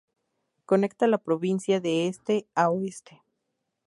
Conecta 0.65 1.05
la 1.05 1.19
provincia 1.19 1.79
de 1.79 2.07
este 2.07 2.47
a 2.55 2.71
oeste. 2.71 3.21